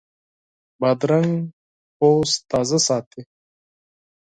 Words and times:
بادرنګ 0.79 1.31
د 1.47 1.49
پوستکي 1.97 2.43
تازه 2.51 2.79
ساتي. 2.87 3.21